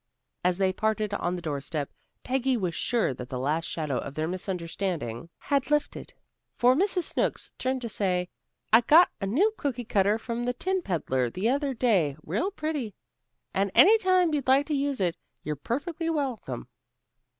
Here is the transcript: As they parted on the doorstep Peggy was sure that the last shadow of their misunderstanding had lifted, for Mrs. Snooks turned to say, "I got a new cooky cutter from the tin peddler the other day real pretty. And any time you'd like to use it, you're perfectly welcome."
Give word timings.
As 0.43 0.57
they 0.57 0.73
parted 0.73 1.13
on 1.13 1.35
the 1.35 1.43
doorstep 1.43 1.91
Peggy 2.23 2.57
was 2.57 2.73
sure 2.73 3.13
that 3.13 3.29
the 3.29 3.37
last 3.37 3.65
shadow 3.65 3.99
of 3.99 4.15
their 4.15 4.27
misunderstanding 4.27 5.29
had 5.37 5.69
lifted, 5.69 6.15
for 6.57 6.73
Mrs. 6.75 7.03
Snooks 7.03 7.51
turned 7.59 7.83
to 7.83 7.87
say, 7.89 8.27
"I 8.73 8.81
got 8.81 9.11
a 9.21 9.27
new 9.27 9.53
cooky 9.57 9.85
cutter 9.85 10.17
from 10.17 10.45
the 10.45 10.53
tin 10.53 10.81
peddler 10.81 11.29
the 11.29 11.49
other 11.49 11.75
day 11.75 12.17
real 12.23 12.49
pretty. 12.49 12.95
And 13.53 13.69
any 13.75 13.99
time 13.99 14.33
you'd 14.33 14.47
like 14.47 14.65
to 14.69 14.73
use 14.73 14.99
it, 14.99 15.17
you're 15.43 15.55
perfectly 15.55 16.09
welcome." 16.09 16.67